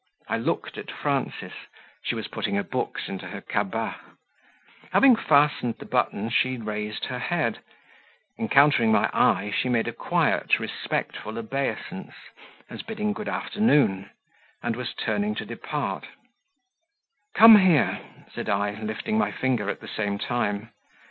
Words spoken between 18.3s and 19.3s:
said I, lifting my